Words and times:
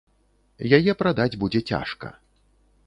Яе 0.79 0.95
прадаць 1.03 1.39
будзе 1.45 1.61
цяжка. 1.75 2.13